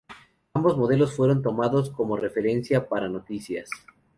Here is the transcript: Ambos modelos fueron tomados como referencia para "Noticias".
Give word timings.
Ambos 0.55 0.77
modelos 0.79 1.13
fueron 1.15 1.43
tomados 1.43 1.91
como 1.91 2.17
referencia 2.17 2.89
para 2.89 3.07
"Noticias". 3.07 3.69